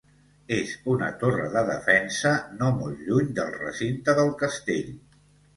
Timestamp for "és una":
0.55-1.09